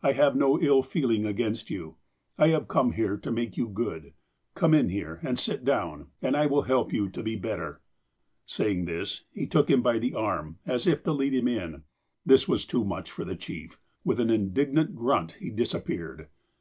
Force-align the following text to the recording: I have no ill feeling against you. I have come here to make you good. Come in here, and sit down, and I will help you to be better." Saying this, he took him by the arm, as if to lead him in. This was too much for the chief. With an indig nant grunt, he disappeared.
I 0.00 0.12
have 0.12 0.36
no 0.36 0.60
ill 0.60 0.82
feeling 0.84 1.26
against 1.26 1.68
you. 1.68 1.96
I 2.38 2.50
have 2.50 2.68
come 2.68 2.92
here 2.92 3.16
to 3.16 3.32
make 3.32 3.56
you 3.56 3.66
good. 3.66 4.12
Come 4.54 4.74
in 4.74 4.90
here, 4.90 5.18
and 5.24 5.36
sit 5.36 5.64
down, 5.64 6.06
and 6.22 6.36
I 6.36 6.46
will 6.46 6.62
help 6.62 6.92
you 6.92 7.08
to 7.08 7.20
be 7.20 7.34
better." 7.34 7.80
Saying 8.44 8.84
this, 8.84 9.24
he 9.34 9.48
took 9.48 9.68
him 9.68 9.82
by 9.82 9.98
the 9.98 10.14
arm, 10.14 10.58
as 10.64 10.86
if 10.86 11.02
to 11.02 11.12
lead 11.12 11.34
him 11.34 11.48
in. 11.48 11.82
This 12.24 12.46
was 12.46 12.64
too 12.64 12.84
much 12.84 13.10
for 13.10 13.24
the 13.24 13.34
chief. 13.34 13.80
With 14.04 14.20
an 14.20 14.28
indig 14.28 14.70
nant 14.70 14.94
grunt, 14.94 15.32
he 15.40 15.50
disappeared. 15.50 16.28